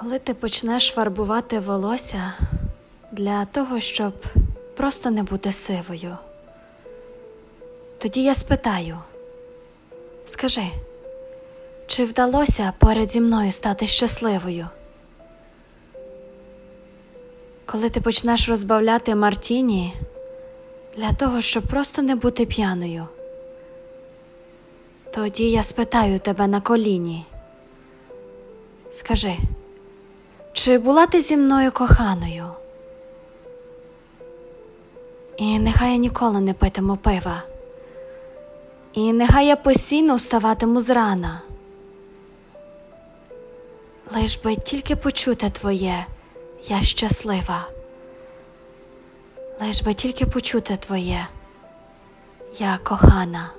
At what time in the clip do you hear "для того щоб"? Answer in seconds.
3.12-4.12, 20.96-21.62